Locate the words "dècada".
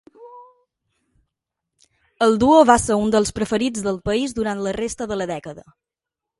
5.37-5.71